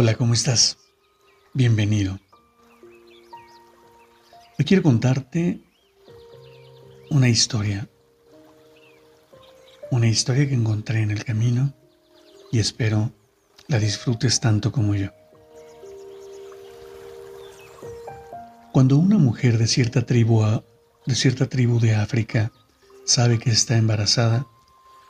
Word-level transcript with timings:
Hola, 0.00 0.14
¿cómo 0.14 0.32
estás? 0.32 0.78
Bienvenido. 1.54 2.20
Hoy 4.56 4.64
quiero 4.64 4.84
contarte 4.84 5.60
una 7.10 7.28
historia. 7.28 7.88
Una 9.90 10.06
historia 10.06 10.46
que 10.46 10.54
encontré 10.54 11.02
en 11.02 11.10
el 11.10 11.24
camino 11.24 11.74
y 12.52 12.60
espero 12.60 13.10
la 13.66 13.80
disfrutes 13.80 14.38
tanto 14.38 14.70
como 14.70 14.94
yo. 14.94 15.08
Cuando 18.70 18.98
una 18.98 19.18
mujer 19.18 19.58
de 19.58 19.66
cierta 19.66 20.06
tribu, 20.06 20.62
de 21.06 21.14
cierta 21.16 21.48
tribu 21.48 21.80
de 21.80 21.96
África 21.96 22.52
sabe 23.04 23.40
que 23.40 23.50
está 23.50 23.76
embarazada, 23.76 24.46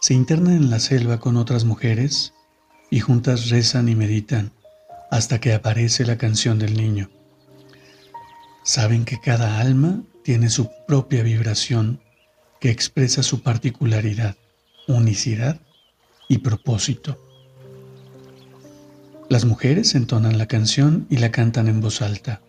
se 0.00 0.14
interna 0.14 0.56
en 0.56 0.70
la 0.70 0.80
selva 0.80 1.20
con 1.20 1.36
otras 1.36 1.66
mujeres 1.66 2.32
y 2.88 3.00
juntas 3.00 3.50
rezan 3.50 3.90
y 3.90 3.94
meditan 3.94 4.54
hasta 5.10 5.40
que 5.40 5.52
aparece 5.52 6.04
la 6.04 6.16
canción 6.16 6.58
del 6.58 6.76
niño. 6.76 7.10
Saben 8.64 9.04
que 9.04 9.20
cada 9.20 9.60
alma 9.60 10.02
tiene 10.22 10.48
su 10.50 10.70
propia 10.86 11.22
vibración 11.22 12.00
que 12.60 12.70
expresa 12.70 13.22
su 13.22 13.42
particularidad, 13.42 14.36
unicidad 14.86 15.58
y 16.28 16.38
propósito. 16.38 17.18
Las 19.28 19.44
mujeres 19.44 19.94
entonan 19.94 20.38
la 20.38 20.46
canción 20.46 21.06
y 21.08 21.16
la 21.16 21.30
cantan 21.30 21.68
en 21.68 21.80
voz 21.80 22.02
alta. 22.02 22.40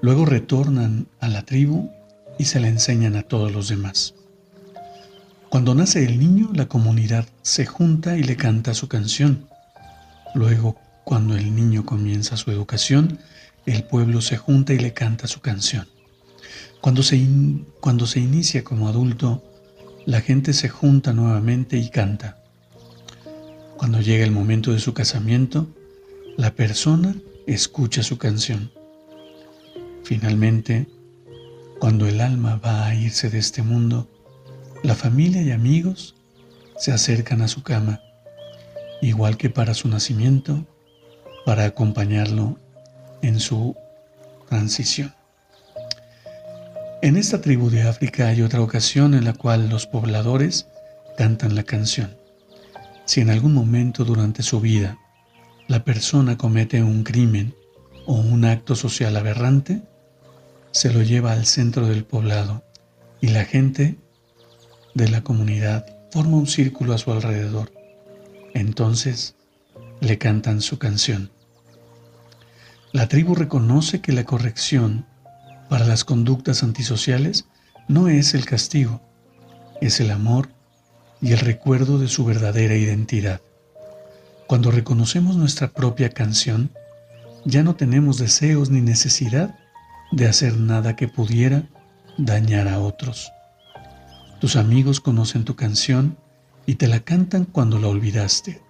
Luego 0.00 0.26
retornan 0.26 1.06
a 1.20 1.28
la 1.28 1.42
tribu 1.42 1.90
y 2.38 2.44
se 2.44 2.60
la 2.60 2.68
enseñan 2.68 3.14
a 3.14 3.22
todos 3.22 3.52
los 3.52 3.68
demás. 3.68 4.14
Cuando 5.48 5.74
nace 5.74 6.04
el 6.04 6.18
niño, 6.18 6.50
la 6.54 6.66
comunidad 6.66 7.26
se 7.42 7.66
junta 7.66 8.16
y 8.16 8.22
le 8.22 8.36
canta 8.36 8.74
su 8.74 8.88
canción. 8.88 9.46
Luego, 10.34 10.76
cuando 11.04 11.36
el 11.36 11.54
niño 11.54 11.84
comienza 11.84 12.36
su 12.36 12.50
educación, 12.50 13.18
el 13.66 13.84
pueblo 13.84 14.20
se 14.20 14.36
junta 14.36 14.72
y 14.72 14.78
le 14.78 14.92
canta 14.92 15.26
su 15.26 15.40
canción. 15.40 15.86
Cuando 16.80 17.02
se, 17.02 17.24
cuando 17.80 18.06
se 18.06 18.20
inicia 18.20 18.64
como 18.64 18.88
adulto, 18.88 19.42
la 20.04 20.20
gente 20.20 20.52
se 20.52 20.68
junta 20.68 21.12
nuevamente 21.12 21.76
y 21.76 21.88
canta. 21.90 22.42
Cuando 23.76 24.00
llega 24.00 24.24
el 24.24 24.32
momento 24.32 24.72
de 24.72 24.80
su 24.80 24.94
casamiento, 24.94 25.68
la 26.36 26.54
persona 26.54 27.14
escucha 27.46 28.02
su 28.02 28.18
canción. 28.18 28.72
Finalmente, 30.04 30.88
cuando 31.78 32.06
el 32.06 32.20
alma 32.20 32.56
va 32.56 32.86
a 32.86 32.94
irse 32.94 33.30
de 33.30 33.38
este 33.38 33.62
mundo, 33.62 34.08
la 34.82 34.94
familia 34.94 35.42
y 35.42 35.50
amigos 35.50 36.16
se 36.76 36.92
acercan 36.92 37.42
a 37.42 37.48
su 37.48 37.62
cama, 37.62 38.00
igual 39.00 39.36
que 39.36 39.50
para 39.50 39.74
su 39.74 39.88
nacimiento, 39.88 40.66
para 41.44 41.64
acompañarlo 41.64 42.58
en 43.22 43.40
su 43.40 43.76
transición. 44.48 45.14
En 47.02 47.16
esta 47.16 47.40
tribu 47.40 47.68
de 47.68 47.82
África 47.82 48.28
hay 48.28 48.42
otra 48.42 48.60
ocasión 48.60 49.14
en 49.14 49.24
la 49.24 49.32
cual 49.32 49.68
los 49.68 49.86
pobladores 49.86 50.68
cantan 51.16 51.56
la 51.56 51.64
canción. 51.64 52.16
Si 53.06 53.20
en 53.20 53.30
algún 53.30 53.54
momento 53.54 54.04
durante 54.04 54.44
su 54.44 54.60
vida 54.60 54.98
la 55.66 55.84
persona 55.84 56.38
comete 56.38 56.80
un 56.80 57.02
crimen 57.02 57.56
o 58.06 58.14
un 58.14 58.44
acto 58.44 58.76
social 58.76 59.16
aberrante, 59.16 59.82
se 60.70 60.92
lo 60.92 61.02
lleva 61.02 61.32
al 61.32 61.44
centro 61.44 61.88
del 61.88 62.04
poblado 62.04 62.62
y 63.20 63.28
la 63.28 63.44
gente 63.44 63.98
de 64.94 65.08
la 65.08 65.22
comunidad 65.22 65.86
forma 66.12 66.36
un 66.36 66.46
círculo 66.46 66.94
a 66.94 66.98
su 66.98 67.10
alrededor. 67.10 67.72
Entonces 68.54 69.34
le 70.00 70.18
cantan 70.18 70.60
su 70.60 70.78
canción. 70.78 71.31
La 72.92 73.08
tribu 73.08 73.34
reconoce 73.34 74.02
que 74.02 74.12
la 74.12 74.24
corrección 74.24 75.06
para 75.70 75.86
las 75.86 76.04
conductas 76.04 76.62
antisociales 76.62 77.46
no 77.88 78.08
es 78.08 78.34
el 78.34 78.44
castigo, 78.44 79.00
es 79.80 79.98
el 80.00 80.10
amor 80.10 80.50
y 81.22 81.32
el 81.32 81.38
recuerdo 81.38 81.98
de 81.98 82.08
su 82.08 82.26
verdadera 82.26 82.76
identidad. 82.76 83.40
Cuando 84.46 84.70
reconocemos 84.70 85.36
nuestra 85.36 85.68
propia 85.68 86.10
canción, 86.10 86.70
ya 87.46 87.62
no 87.62 87.76
tenemos 87.76 88.18
deseos 88.18 88.68
ni 88.68 88.82
necesidad 88.82 89.58
de 90.10 90.28
hacer 90.28 90.58
nada 90.58 90.94
que 90.94 91.08
pudiera 91.08 91.64
dañar 92.18 92.68
a 92.68 92.78
otros. 92.78 93.32
Tus 94.38 94.54
amigos 94.54 95.00
conocen 95.00 95.44
tu 95.44 95.56
canción 95.56 96.18
y 96.66 96.74
te 96.74 96.88
la 96.88 97.00
cantan 97.00 97.46
cuando 97.46 97.78
la 97.78 97.88
olvidaste. 97.88 98.60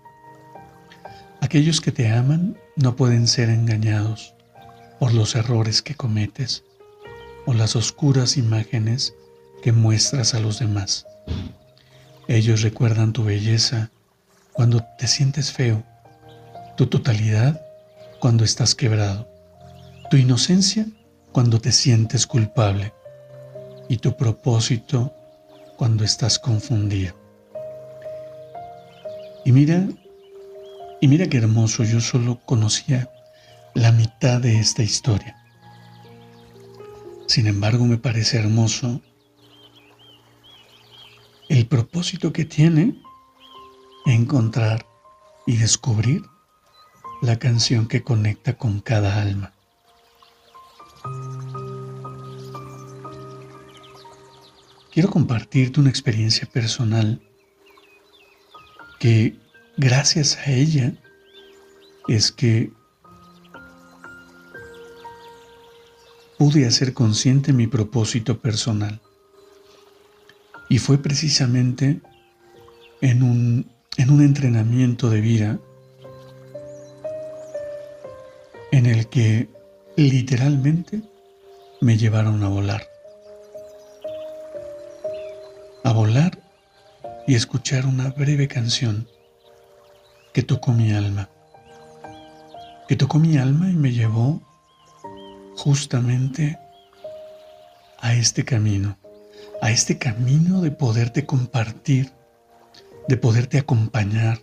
Aquellos 1.41 1.81
que 1.81 1.91
te 1.91 2.09
aman 2.09 2.57
no 2.77 2.97
pueden 2.97 3.27
ser 3.27 3.51
engañados 3.51 4.35
por 4.99 5.13
los 5.13 5.35
errores 5.35 5.83
que 5.83 5.95
cometes 5.95 6.65
o 7.47 7.53
las 7.53 7.77
oscuras 7.77 8.37
imágenes 8.37 9.15
que 9.63 9.73
muestras 9.73 10.35
a 10.35 10.41
los 10.41 10.59
demás. 10.59 11.07
Ellos 12.29 12.63
recuerdan 12.63 13.13
tu 13.13 13.25
belleza 13.25 13.91
cuando 14.53 14.85
te 14.99 15.07
sientes 15.07 15.53
feo, 15.53 15.83
tu 16.77 16.87
totalidad 16.87 17.61
cuando 18.21 18.45
estás 18.45 18.75
quebrado, 18.75 19.29
tu 20.11 20.17
inocencia 20.17 20.87
cuando 21.33 21.61
te 21.61 21.73
sientes 21.73 22.27
culpable 22.27 22.93
y 23.89 23.97
tu 23.99 24.17
propósito 24.17 25.13
cuando 25.77 26.05
estás 26.05 26.39
confundido. 26.39 27.15
Y 29.45 29.53
mira 29.53 29.89
y 31.03 31.09
mira 31.09 31.27
qué 31.27 31.39
hermoso, 31.39 31.83
yo 31.83 32.01
solo 32.01 32.39
conocía 32.47 33.11
la 33.75 33.91
mitad 33.91 34.41
de 34.41 34.61
esta 34.61 34.85
historia. 34.85 35.37
Sin 37.27 37.49
embargo, 37.49 37.85
me 37.87 37.99
parece 37.99 38.39
hermoso 38.39 39.01
el 41.49 41.67
propósito 41.67 42.33
que 42.33 42.45
tiene 42.45 42.95
encontrar 44.07 44.87
y 45.45 45.57
descubrir 45.57 46.23
la 47.21 47.37
canción 47.37 47.89
que 47.89 48.05
conecta 48.05 48.57
con 48.57 48.79
cada 48.79 49.21
alma. 49.21 49.53
Quiero 54.93 55.11
compartirte 55.11 55.81
una 55.81 55.91
experiencia 55.91 56.49
personal 56.49 57.21
que 59.01 59.42
gracias 59.77 60.39
a 60.39 60.51
ella 60.51 60.93
es 62.09 62.33
que 62.33 62.73
pude 66.39 66.67
hacer 66.67 66.93
consciente 66.93 67.53
mi 67.53 67.67
propósito 67.67 68.41
personal. 68.41 69.01
Y 70.69 70.79
fue 70.79 70.99
precisamente 70.99 72.01
en 73.01 73.23
un, 73.23 73.71
en 73.97 74.11
un 74.11 74.23
entrenamiento 74.23 75.11
de 75.11 75.21
vida 75.21 75.59
en 78.73 78.87
el 78.87 79.09
que 79.09 79.49
literalmente 79.97 81.03
me 81.81 81.99
llevaron 81.99 82.43
a 82.43 82.49
volar. 82.49 82.89
A 85.85 85.93
volar 85.93 86.39
y 87.27 87.35
escuchar 87.35 87.87
una 87.87 88.11
breve 88.11 88.49
canción 88.49 89.07
que 90.33 90.43
tocó 90.43 90.73
mi 90.73 90.93
alma, 90.93 91.29
que 92.89 92.97
tocó 92.97 93.19
mi 93.19 93.37
alma 93.37 93.71
y 93.71 93.75
me 93.75 93.93
llevó 93.93 94.41
justamente 95.57 96.59
a 97.99 98.15
este 98.15 98.45
camino, 98.45 98.99
a 99.61 99.71
este 99.71 99.99
camino 99.99 100.61
de 100.61 100.71
poderte 100.71 101.27
compartir, 101.27 102.13
de 103.09 103.17
poderte 103.17 103.59
acompañar, 103.59 104.41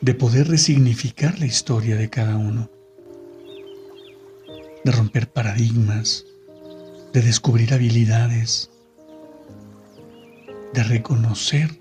de 0.00 0.14
poder 0.14 0.48
resignificar 0.48 1.38
la 1.38 1.46
historia 1.46 1.96
de 1.96 2.10
cada 2.10 2.36
uno, 2.36 2.70
de 4.84 4.92
romper 4.92 5.32
paradigmas, 5.32 6.24
de 7.12 7.22
descubrir 7.22 7.72
habilidades, 7.72 8.70
de 10.74 10.82
reconocer 10.84 11.80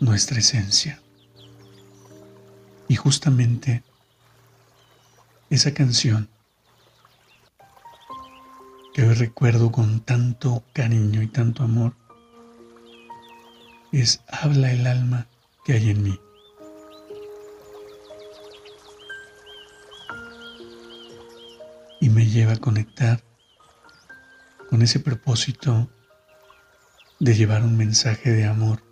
nuestra 0.00 0.40
esencia. 0.40 1.00
Y 2.88 2.96
justamente 2.96 3.82
esa 5.50 5.74
canción 5.74 6.28
que 8.94 9.02
hoy 9.02 9.14
recuerdo 9.14 9.70
con 9.70 10.00
tanto 10.00 10.64
cariño 10.72 11.22
y 11.22 11.28
tanto 11.28 11.62
amor 11.62 11.94
es 13.92 14.22
Habla 14.26 14.72
el 14.72 14.86
alma 14.86 15.26
que 15.64 15.74
hay 15.74 15.90
en 15.90 16.02
mí. 16.02 16.20
Y 22.00 22.08
me 22.08 22.26
lleva 22.26 22.54
a 22.54 22.56
conectar 22.56 23.22
con 24.70 24.82
ese 24.82 25.00
propósito 25.00 25.88
de 27.18 27.34
llevar 27.34 27.62
un 27.62 27.76
mensaje 27.76 28.30
de 28.30 28.46
amor 28.46 28.82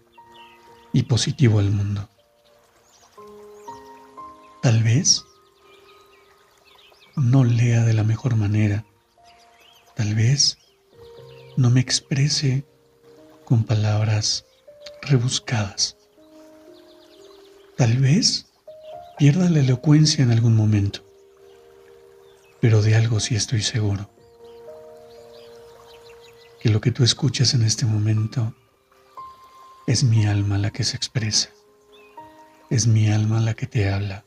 y 0.92 1.04
positivo 1.04 1.60
al 1.60 1.70
mundo. 1.70 2.08
Tal 4.66 4.82
vez 4.82 5.24
no 7.14 7.44
lea 7.44 7.84
de 7.84 7.92
la 7.92 8.02
mejor 8.02 8.34
manera, 8.34 8.84
tal 9.94 10.16
vez 10.16 10.58
no 11.56 11.70
me 11.70 11.78
exprese 11.78 12.66
con 13.44 13.62
palabras 13.62 14.44
rebuscadas, 15.02 15.96
tal 17.76 17.98
vez 17.98 18.46
pierda 19.16 19.48
la 19.50 19.60
elocuencia 19.60 20.24
en 20.24 20.32
algún 20.32 20.56
momento, 20.56 21.06
pero 22.60 22.82
de 22.82 22.96
algo 22.96 23.20
sí 23.20 23.36
estoy 23.36 23.62
seguro. 23.62 24.10
Que 26.60 26.70
lo 26.70 26.80
que 26.80 26.90
tú 26.90 27.04
escuchas 27.04 27.54
en 27.54 27.62
este 27.62 27.86
momento 27.86 28.52
es 29.86 30.02
mi 30.02 30.26
alma 30.26 30.58
la 30.58 30.72
que 30.72 30.82
se 30.82 30.96
expresa, 30.96 31.50
es 32.68 32.88
mi 32.88 33.08
alma 33.12 33.38
la 33.38 33.54
que 33.54 33.68
te 33.68 33.92
habla. 33.92 34.26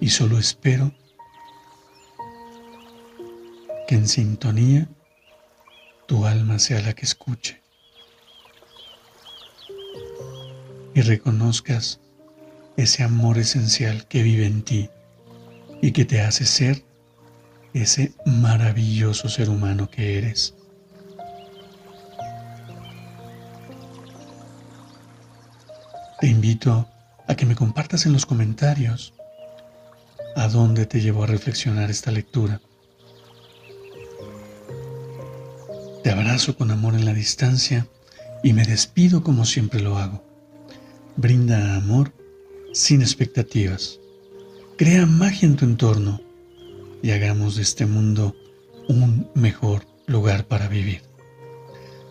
Y 0.00 0.10
solo 0.10 0.38
espero 0.38 0.92
que 3.86 3.94
en 3.94 4.08
sintonía 4.08 4.88
tu 6.06 6.26
alma 6.26 6.58
sea 6.58 6.80
la 6.80 6.94
que 6.94 7.04
escuche 7.04 7.62
y 10.94 11.00
reconozcas 11.02 12.00
ese 12.76 13.02
amor 13.02 13.38
esencial 13.38 14.06
que 14.06 14.22
vive 14.22 14.46
en 14.46 14.62
ti 14.62 14.90
y 15.80 15.92
que 15.92 16.04
te 16.04 16.20
hace 16.22 16.44
ser 16.44 16.84
ese 17.72 18.12
maravilloso 18.24 19.28
ser 19.28 19.48
humano 19.48 19.90
que 19.90 20.18
eres. 20.18 20.54
Te 26.20 26.26
invito 26.26 26.88
a 27.28 27.36
que 27.36 27.46
me 27.46 27.54
compartas 27.54 28.06
en 28.06 28.12
los 28.12 28.26
comentarios 28.26 29.14
a 30.34 30.48
dónde 30.48 30.86
te 30.86 31.00
llevó 31.00 31.24
a 31.24 31.26
reflexionar 31.26 31.90
esta 31.90 32.10
lectura. 32.10 32.60
Te 36.02 36.10
abrazo 36.10 36.56
con 36.56 36.70
amor 36.70 36.94
en 36.94 37.04
la 37.04 37.12
distancia 37.12 37.86
y 38.42 38.52
me 38.52 38.64
despido 38.64 39.22
como 39.22 39.44
siempre 39.44 39.80
lo 39.80 39.98
hago. 39.98 40.24
Brinda 41.16 41.76
amor 41.76 42.12
sin 42.72 43.02
expectativas. 43.02 43.98
Crea 44.76 45.06
magia 45.06 45.48
en 45.48 45.56
tu 45.56 45.64
entorno 45.64 46.20
y 47.02 47.10
hagamos 47.10 47.56
de 47.56 47.62
este 47.62 47.86
mundo 47.86 48.34
un 48.88 49.28
mejor 49.34 49.86
lugar 50.06 50.46
para 50.46 50.68
vivir. 50.68 51.02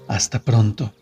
Hasta 0.07 0.43
pronto. 0.43 0.93